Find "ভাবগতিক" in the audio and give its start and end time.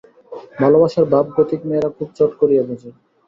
1.13-1.61